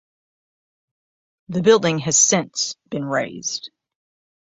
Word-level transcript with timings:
The 1.49 1.61
building 1.61 1.99
has 1.99 2.17
since 2.17 2.75
been 2.89 3.05
razed. 3.05 3.69